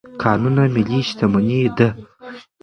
کانونه 0.21 0.63
ملي 0.75 0.99
شتمني 1.09 1.59
ده. 1.77 1.87